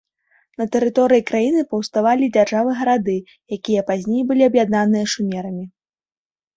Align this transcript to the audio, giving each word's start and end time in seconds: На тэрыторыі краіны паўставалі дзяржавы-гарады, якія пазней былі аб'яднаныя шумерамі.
На 0.61 0.65
тэрыторыі 0.75 1.21
краіны 1.31 1.61
паўставалі 1.75 2.31
дзяржавы-гарады, 2.39 3.15
якія 3.61 3.81
пазней 3.93 4.27
былі 4.33 4.43
аб'яднаныя 4.53 5.05
шумерамі. 5.17 5.65